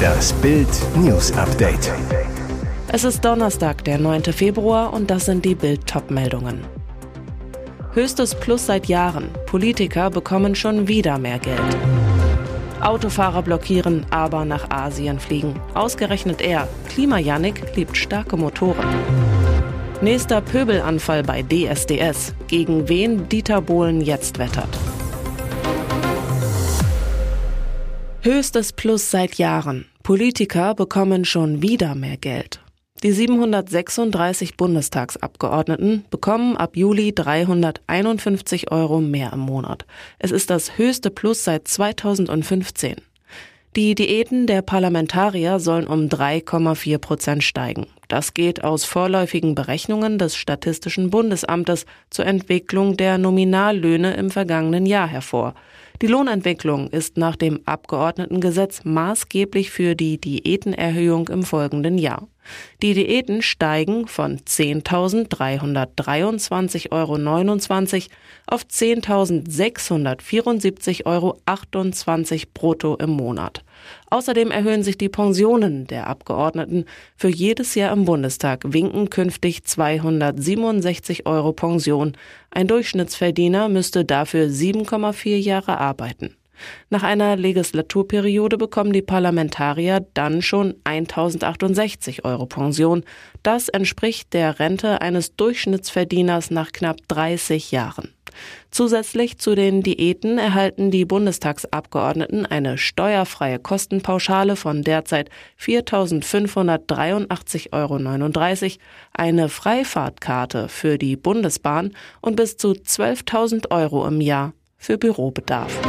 [0.00, 1.92] Das Bild News Update.
[2.92, 4.24] Es ist Donnerstag, der 9.
[4.24, 6.60] Februar und das sind die Bild Topmeldungen.
[7.92, 9.30] Höchstes Plus seit Jahren.
[9.46, 11.76] Politiker bekommen schon wieder mehr Geld.
[12.80, 15.54] Autofahrer blockieren, aber nach Asien fliegen.
[15.74, 18.86] Ausgerechnet er, Klima-Janik, liebt starke Motoren.
[20.00, 22.32] Nächster Pöbelanfall bei DSDS.
[22.48, 24.78] Gegen wen Dieter Bohlen jetzt wettert.
[28.22, 29.86] Höchstes Plus seit Jahren.
[30.02, 32.60] Politiker bekommen schon wieder mehr Geld.
[33.02, 39.86] Die 736 Bundestagsabgeordneten bekommen ab Juli 351 Euro mehr im Monat.
[40.18, 42.96] Es ist das höchste Plus seit 2015.
[43.74, 47.86] Die Diäten der Parlamentarier sollen um 3,4 Prozent steigen.
[48.08, 55.08] Das geht aus vorläufigen Berechnungen des Statistischen Bundesamtes zur Entwicklung der Nominallöhne im vergangenen Jahr
[55.08, 55.54] hervor.
[56.02, 62.26] Die Lohnentwicklung ist nach dem Abgeordnetengesetz maßgeblich für die Diätenerhöhung im folgenden Jahr.
[62.82, 67.18] Die Diäten steigen von 10.323,29 Euro
[68.46, 71.36] auf 10.674,28 Euro
[72.54, 73.62] brutto im Monat.
[74.10, 76.84] Außerdem erhöhen sich die Pensionen der Abgeordneten.
[77.16, 82.16] Für jedes Jahr im Bundestag winken künftig 267 Euro Pension.
[82.50, 86.36] Ein Durchschnittsverdiener müsste dafür 7,4 Jahre arbeiten.
[86.88, 93.04] Nach einer Legislaturperiode bekommen die Parlamentarier dann schon 1068 Euro Pension.
[93.42, 98.14] Das entspricht der Rente eines Durchschnittsverdieners nach knapp 30 Jahren.
[98.70, 105.28] Zusätzlich zu den Diäten erhalten die Bundestagsabgeordneten eine steuerfreie Kostenpauschale von derzeit
[105.60, 107.98] 4.583,39 Euro,
[109.12, 115.80] eine Freifahrtkarte für die Bundesbahn und bis zu 12.000 Euro im Jahr für Bürobedarf.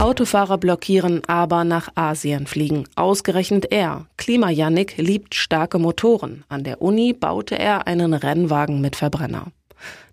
[0.00, 2.88] Autofahrer blockieren, aber nach Asien fliegen.
[2.96, 4.06] Ausgerechnet er.
[4.16, 6.42] Klimajanik liebt starke Motoren.
[6.48, 9.48] An der Uni baute er einen Rennwagen mit Verbrenner.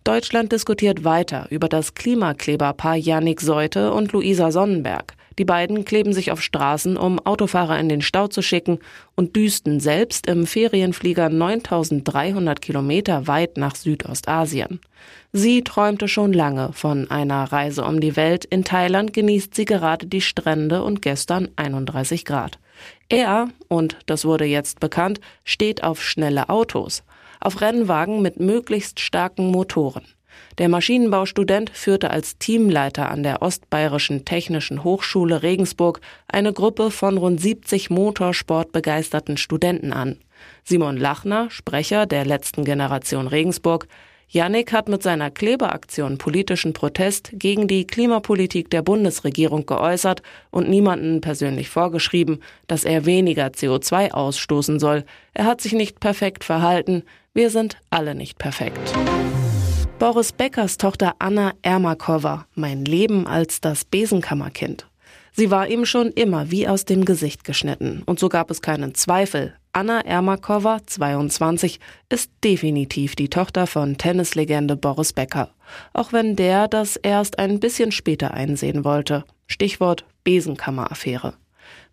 [0.04, 5.14] Deutschland diskutiert weiter über das Klimakleberpaar Janik Seute und Luisa Sonnenberg.
[5.40, 8.80] Die beiden kleben sich auf Straßen, um Autofahrer in den Stau zu schicken
[9.16, 14.80] und düsten selbst im Ferienflieger 9300 Kilometer weit nach Südostasien.
[15.34, 18.46] Sie träumte schon lange von einer Reise um die Welt.
[18.46, 22.58] In Thailand genießt sie gerade die Strände und gestern 31 Grad.
[23.10, 27.04] Er, und das wurde jetzt bekannt, steht auf schnelle Autos,
[27.40, 30.06] auf Rennwagen mit möglichst starken Motoren.
[30.58, 37.40] Der Maschinenbaustudent führte als Teamleiter an der Ostbayerischen Technischen Hochschule Regensburg eine Gruppe von rund
[37.40, 40.18] 70 motorsportbegeisterten Studenten an.
[40.64, 43.88] Simon Lachner, Sprecher der letzten Generation Regensburg,
[44.30, 50.22] Yannick hat mit seiner Klebeaktion politischen Protest gegen die Klimapolitik der Bundesregierung geäußert
[50.52, 55.06] und niemanden persönlich vorgeschrieben, dass er weniger CO2 ausstoßen soll.
[55.34, 57.04] Er hat sich nicht perfekt verhalten.
[57.34, 58.94] Wir sind alle nicht perfekt.
[60.00, 64.86] Boris Beckers Tochter Anna Ermakova, mein Leben als das Besenkammerkind.
[65.32, 68.04] Sie war ihm schon immer wie aus dem Gesicht geschnitten.
[68.06, 69.56] Und so gab es keinen Zweifel.
[69.74, 75.50] Anna Ermakova, 22, ist definitiv die Tochter von Tennislegende Boris Becker.
[75.94, 79.24] Auch wenn der das erst ein bisschen später einsehen wollte.
[79.48, 81.34] Stichwort Besenkammeraffäre.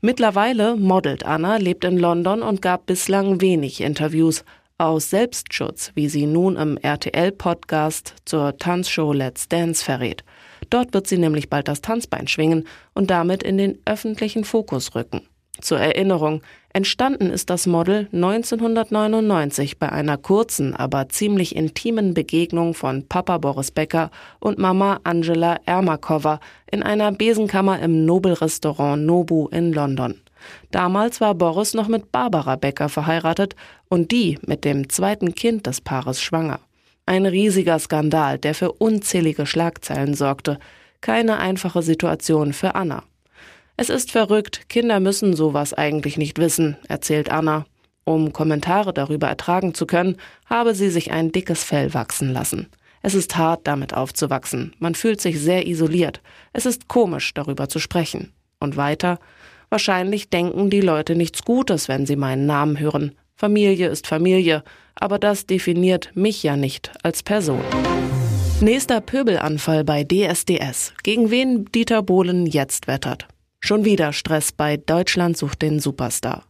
[0.03, 4.45] Mittlerweile modelt Anna, lebt in London und gab bislang wenig Interviews
[4.79, 10.25] aus Selbstschutz, wie sie nun im RTL-Podcast zur Tanzshow Let's Dance verrät.
[10.71, 15.23] Dort wird sie nämlich bald das Tanzbein schwingen und damit in den öffentlichen Fokus rücken.
[15.61, 16.43] Zur Erinnerung,
[16.73, 23.71] entstanden ist das Model 1999 bei einer kurzen, aber ziemlich intimen Begegnung von Papa Boris
[23.71, 24.11] Becker
[24.41, 30.24] und Mama Angela Ermakova in einer Besenkammer im Nobelrestaurant Nobu in London.
[30.71, 33.56] Damals war Boris noch mit Barbara Becker verheiratet
[33.88, 36.60] und die mit dem zweiten Kind des Paares schwanger.
[37.06, 40.59] Ein riesiger Skandal, der für unzählige Schlagzeilen sorgte.
[41.00, 43.03] Keine einfache Situation für Anna.
[43.77, 47.67] Es ist verrückt, Kinder müssen sowas eigentlich nicht wissen, erzählt Anna.
[48.05, 50.17] Um Kommentare darüber ertragen zu können,
[50.47, 52.69] habe sie sich ein dickes Fell wachsen lassen.
[53.02, 54.75] Es ist hart, damit aufzuwachsen.
[54.79, 56.23] Man fühlt sich sehr isoliert.
[56.52, 58.32] Es ist komisch, darüber zu sprechen.
[58.61, 59.19] Und weiter,
[59.70, 63.12] Wahrscheinlich denken die Leute nichts Gutes, wenn sie meinen Namen hören.
[63.37, 64.62] Familie ist Familie,
[64.94, 67.61] aber das definiert mich ja nicht als Person.
[68.61, 70.94] Nächster Pöbelanfall bei DSDS.
[71.02, 73.26] Gegen wen Dieter Bohlen jetzt wettert.
[73.61, 76.44] Schon wieder Stress bei Deutschland sucht den Superstar.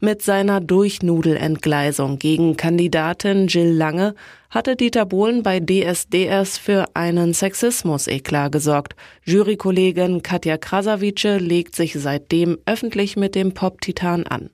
[0.00, 4.14] Mit seiner Durchnudelentgleisung gegen Kandidatin Jill Lange
[4.50, 8.94] hatte Dieter Bohlen bei DSDS für einen Sexismus-Eklat gesorgt.
[9.24, 14.50] Jurykollegin Katja Krasavice legt sich seitdem öffentlich mit dem Pop-Titan an.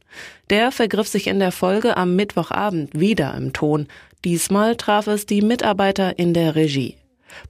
[0.50, 3.86] Der vergriff sich in der Folge am Mittwochabend wieder im Ton.
[4.24, 6.96] Diesmal traf es die Mitarbeiter in der Regie.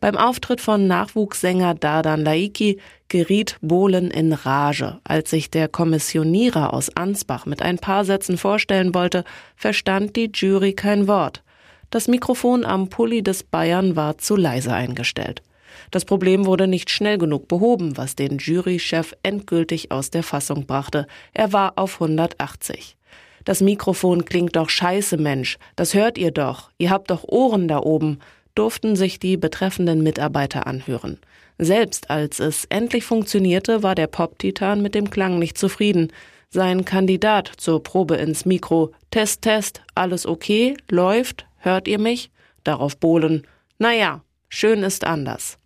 [0.00, 2.78] Beim Auftritt von Nachwuchssänger Dardan Laiki
[3.12, 4.98] geriet Bohlen in Rage.
[5.04, 9.24] Als sich der Kommissionierer aus Ansbach mit ein paar Sätzen vorstellen wollte,
[9.54, 11.42] verstand die Jury kein Wort.
[11.90, 15.42] Das Mikrofon am Pulli des Bayern war zu leise eingestellt.
[15.90, 21.06] Das Problem wurde nicht schnell genug behoben, was den Jurychef endgültig aus der Fassung brachte.
[21.34, 22.96] Er war auf 180.
[23.44, 25.58] Das Mikrofon klingt doch scheiße, Mensch.
[25.76, 26.70] Das hört ihr doch.
[26.78, 28.20] Ihr habt doch Ohren da oben
[28.54, 31.18] durften sich die betreffenden Mitarbeiter anhören.
[31.58, 36.12] Selbst als es endlich funktionierte, war der Pop-Titan mit dem Klang nicht zufrieden.
[36.50, 38.92] Sein Kandidat zur Probe ins Mikro.
[39.10, 40.76] Test, Test, alles okay?
[40.90, 41.46] Läuft?
[41.58, 42.30] Hört ihr mich?
[42.64, 43.46] Darauf Bohlen.
[43.78, 45.56] Naja, schön ist anders.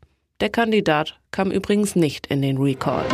[0.41, 3.07] Der Kandidat kam übrigens nicht in den Recall.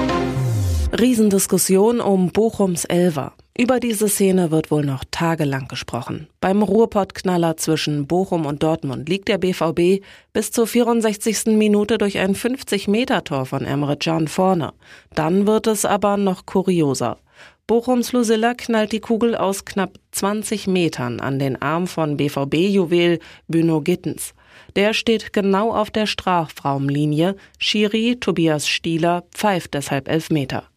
[0.99, 3.35] Riesendiskussion um Bochums Elver.
[3.59, 6.27] Über diese Szene wird wohl noch tagelang gesprochen.
[6.41, 10.03] Beim Ruhrpottknaller zwischen Bochum und Dortmund liegt der BVB
[10.33, 11.49] bis zur 64.
[11.49, 14.73] Minute durch ein 50-Meter-Tor von Emre Can vorne.
[15.15, 17.19] Dann wird es aber noch kurioser.
[17.67, 23.19] Bochums Lucilla knallt die Kugel aus knapp 20 Metern an den Arm von BVB-Juwel
[23.49, 24.33] Büno Gittens.
[24.77, 27.37] Der steht genau auf der Strafraumlinie.
[27.59, 30.72] Schiri Tobias Stieler pfeift deshalb Elfmeter.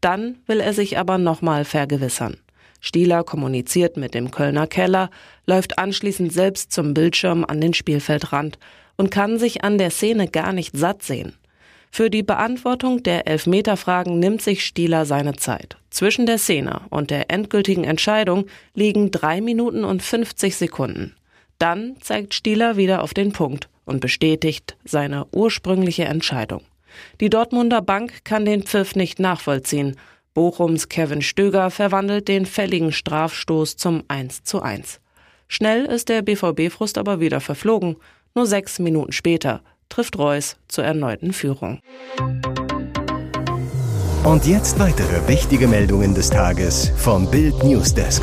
[0.00, 2.36] Dann will er sich aber nochmal vergewissern.
[2.80, 5.10] Stieler kommuniziert mit dem Kölner Keller,
[5.46, 8.58] läuft anschließend selbst zum Bildschirm an den Spielfeldrand
[8.96, 11.34] und kann sich an der Szene gar nicht satt sehen.
[11.92, 15.76] Für die Beantwortung der Elfmeterfragen nimmt sich Stieler seine Zeit.
[15.90, 21.16] Zwischen der Szene und der endgültigen Entscheidung liegen drei Minuten und 50 Sekunden.
[21.58, 26.62] Dann zeigt Stieler wieder auf den Punkt und bestätigt seine ursprüngliche Entscheidung.
[27.20, 29.96] Die Dortmunder Bank kann den Pfiff nicht nachvollziehen.
[30.34, 35.00] Bochums Kevin Stöger verwandelt den fälligen Strafstoß zum 1 zu 1.
[35.48, 37.96] Schnell ist der BVB-Frust aber wieder verflogen.
[38.34, 41.80] Nur sechs Minuten später trifft Reus zur erneuten Führung.
[44.22, 48.22] Und jetzt weitere wichtige Meldungen des Tages vom Bild Newsdesk.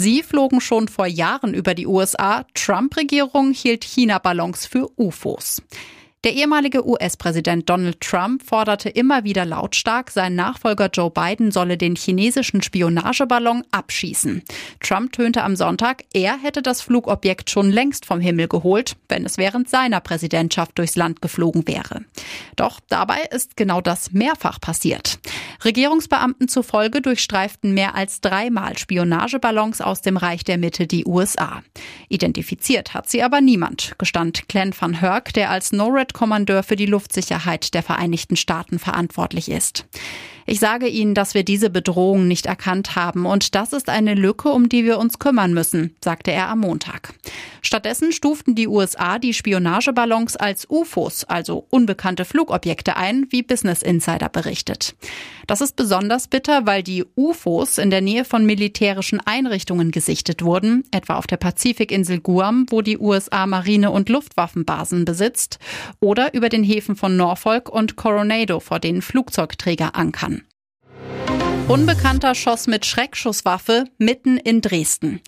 [0.00, 2.44] Sie flogen schon vor Jahren über die USA.
[2.54, 5.60] Trump-Regierung hielt China-Ballons für UFOs.
[6.24, 11.94] Der ehemalige US-Präsident Donald Trump forderte immer wieder lautstark, sein Nachfolger Joe Biden solle den
[11.94, 14.42] chinesischen Spionageballon abschießen.
[14.80, 19.38] Trump tönte am Sonntag, er hätte das Flugobjekt schon längst vom Himmel geholt, wenn es
[19.38, 22.04] während seiner Präsidentschaft durchs Land geflogen wäre.
[22.56, 25.20] Doch dabei ist genau das mehrfach passiert.
[25.64, 31.62] Regierungsbeamten zufolge durchstreiften mehr als dreimal Spionageballons aus dem Reich der Mitte die USA.
[32.08, 36.86] Identifiziert hat sie aber niemand, gestand Glenn van Herk, der als NORAD Kommandeur für die
[36.86, 39.86] Luftsicherheit der Vereinigten Staaten verantwortlich ist.
[40.46, 44.48] Ich sage Ihnen, dass wir diese Bedrohung nicht erkannt haben und das ist eine Lücke,
[44.48, 47.12] um die wir uns kümmern müssen, sagte er am Montag.
[47.62, 54.28] Stattdessen stuften die USA die Spionageballons als UFOs, also unbekannte Flugobjekte ein, wie Business Insider
[54.28, 54.94] berichtet.
[55.46, 60.84] Das ist besonders bitter, weil die UFOs in der Nähe von militärischen Einrichtungen gesichtet wurden,
[60.90, 65.58] etwa auf der Pazifikinsel Guam, wo die USA Marine- und Luftwaffenbasen besitzt,
[66.00, 70.42] oder über den Häfen von Norfolk und Coronado, vor denen Flugzeugträger ankern.
[71.68, 75.20] Unbekannter schoss mit Schreckschusswaffe mitten in Dresden.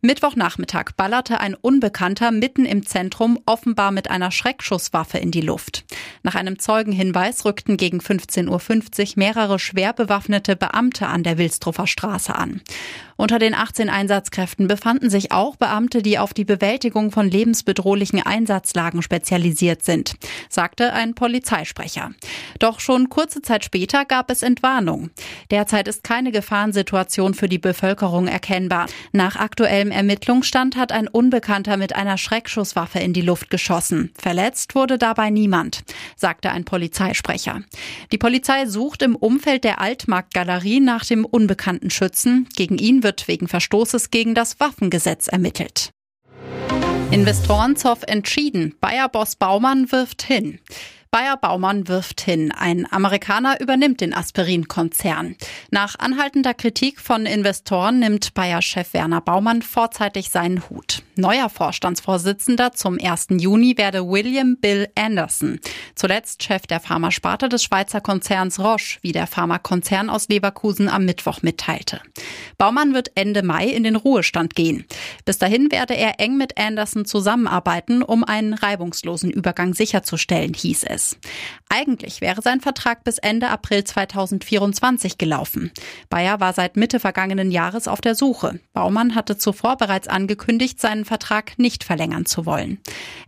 [0.00, 5.84] Mittwochnachmittag ballerte ein Unbekannter mitten im Zentrum offenbar mit einer Schreckschusswaffe in die Luft.
[6.22, 12.32] Nach einem Zeugenhinweis rückten gegen 15.50 Uhr mehrere schwer bewaffnete Beamte an der Wilstruffer Straße
[12.32, 12.60] an.
[13.20, 19.02] Unter den 18 Einsatzkräften befanden sich auch Beamte, die auf die Bewältigung von lebensbedrohlichen Einsatzlagen
[19.02, 20.14] spezialisiert sind,
[20.48, 22.12] sagte ein Polizeisprecher.
[22.60, 25.10] Doch schon kurze Zeit später gab es Entwarnung.
[25.50, 28.86] Derzeit ist keine Gefahrensituation für die Bevölkerung erkennbar.
[29.10, 34.12] Nach aktuellem Ermittlungsstand hat ein Unbekannter mit einer Schreckschusswaffe in die Luft geschossen.
[34.16, 35.82] Verletzt wurde dabei niemand,
[36.16, 37.62] sagte ein Polizeisprecher.
[38.12, 42.48] Die Polizei sucht im Umfeld der Altmarktgalerie nach dem unbekannten Schützen.
[42.56, 45.90] Gegen ihn wird wird wegen Verstoßes gegen das Waffengesetz ermittelt.
[47.10, 48.74] Investorenzoff entschieden.
[48.80, 50.60] Bayer-Boss Baumann wirft hin.
[51.10, 52.52] Bayer Baumann wirft hin.
[52.52, 55.36] Ein Amerikaner übernimmt den Aspirin-Konzern.
[55.70, 61.02] Nach anhaltender Kritik von Investoren nimmt Bayer-Chef Werner Baumann vorzeitig seinen Hut.
[61.18, 63.26] Neuer Vorstandsvorsitzender zum 1.
[63.40, 65.58] Juni werde William Bill Anderson.
[65.96, 71.42] Zuletzt Chef der Pharmasparte des Schweizer Konzerns Roche, wie der Pharmakonzern aus Leverkusen am Mittwoch
[71.42, 72.00] mitteilte.
[72.56, 74.84] Baumann wird Ende Mai in den Ruhestand gehen.
[75.24, 81.18] Bis dahin werde er eng mit Anderson zusammenarbeiten, um einen reibungslosen Übergang sicherzustellen, hieß es.
[81.68, 85.72] Eigentlich wäre sein Vertrag bis Ende April 2024 gelaufen.
[86.10, 88.60] Bayer war seit Mitte vergangenen Jahres auf der Suche.
[88.72, 92.78] Baumann hatte zuvor bereits angekündigt, seinen Vertrag nicht verlängern zu wollen.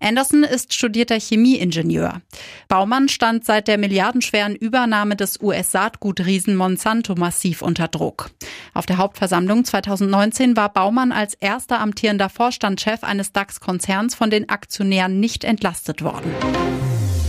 [0.01, 2.21] Anderson ist studierter Chemieingenieur.
[2.69, 8.31] Baumann stand seit der milliardenschweren Übernahme des US-Saatgutriesen Monsanto massiv unter Druck.
[8.75, 15.19] Auf der Hauptversammlung 2019 war Baumann als erster amtierender Vorstandschef eines DAX-Konzerns von den Aktionären
[15.19, 16.31] nicht entlastet worden.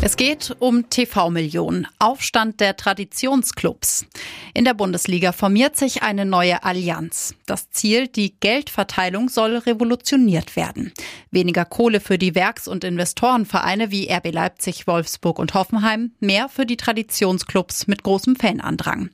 [0.03, 4.07] Es geht um TV-Millionen, Aufstand der Traditionsclubs.
[4.55, 7.35] In der Bundesliga formiert sich eine neue Allianz.
[7.45, 10.91] Das Ziel, die Geldverteilung soll revolutioniert werden.
[11.29, 16.65] Weniger Kohle für die Werks- und Investorenvereine wie RB Leipzig, Wolfsburg und Hoffenheim, mehr für
[16.65, 19.11] die Traditionsclubs mit großem Fanandrang.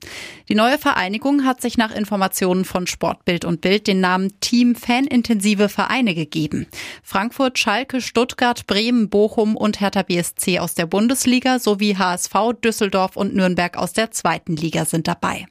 [0.47, 5.67] Die neue Vereinigung hat sich nach Informationen von Sportbild und Bild den Namen Team Fanintensive
[5.67, 6.65] Vereine gegeben.
[7.03, 13.35] Frankfurt, Schalke, Stuttgart, Bremen, Bochum und Hertha BSC aus der Bundesliga sowie HSV, Düsseldorf und
[13.35, 15.45] Nürnberg aus der zweiten Liga sind dabei.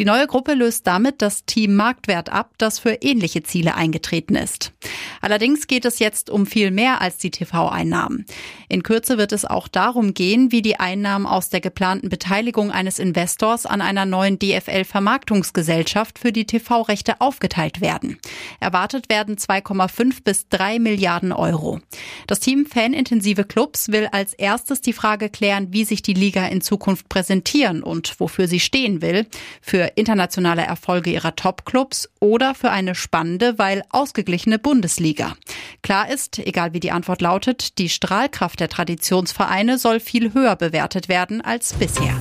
[0.00, 4.72] Die neue Gruppe löst damit das Team Marktwert ab, das für ähnliche Ziele eingetreten ist.
[5.20, 8.24] Allerdings geht es jetzt um viel mehr als die TV-Einnahmen.
[8.70, 12.98] In Kürze wird es auch darum gehen, wie die Einnahmen aus der geplanten Beteiligung eines
[12.98, 18.18] Investors an einer neuen DFL-Vermarktungsgesellschaft für die TV-Rechte aufgeteilt werden.
[18.58, 21.80] Erwartet werden 2,5 bis 3 Milliarden Euro.
[22.26, 26.62] Das Team Fanintensive Clubs will als erstes die Frage klären, wie sich die Liga in
[26.62, 29.26] Zukunft präsentieren und wofür sie stehen will.
[29.60, 35.34] Für internationale Erfolge ihrer Top-Clubs oder für eine spannende, weil ausgeglichene Bundesliga.
[35.82, 41.08] Klar ist, egal wie die Antwort lautet, die Strahlkraft der Traditionsvereine soll viel höher bewertet
[41.08, 42.18] werden als bisher.